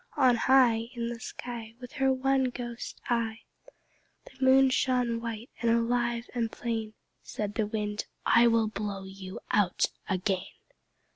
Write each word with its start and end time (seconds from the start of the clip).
On 0.17 0.35
high 0.35 0.89
In 0.95 1.09
the 1.09 1.19
sky 1.19 1.75
With 1.79 1.91
her 1.91 2.11
one 2.11 2.51
clear 2.51 2.75
eye, 3.07 3.41
The 4.25 4.43
Moon 4.43 4.71
shone 4.71 5.21
white 5.21 5.51
and 5.61 5.69
alive 5.69 6.25
and 6.33 6.51
plain. 6.51 6.95
Said 7.21 7.53
the 7.53 7.67
Wind 7.67 8.05
"I 8.25 8.47
will 8.47 8.67
blow 8.67 9.03
you 9.03 9.39
out 9.51 9.91
again." 10.09 10.47